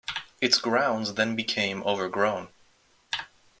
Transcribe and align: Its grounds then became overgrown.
Its 0.41 0.57
grounds 0.57 1.13
then 1.13 1.35
became 1.35 1.83
overgrown. 1.83 2.47